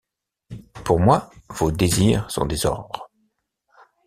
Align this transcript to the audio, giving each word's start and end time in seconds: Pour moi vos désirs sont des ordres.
Pour 0.83 0.99
moi 0.99 1.29
vos 1.49 1.69
désirs 1.69 2.25
sont 2.31 2.47
des 2.47 2.65
ordres. 2.65 3.11